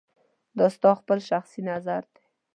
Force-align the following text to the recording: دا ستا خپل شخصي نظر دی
دا 0.57 0.67
ستا 0.75 0.91
خپل 0.99 1.17
شخصي 1.29 1.61
نظر 1.71 2.01
دی 2.13 2.23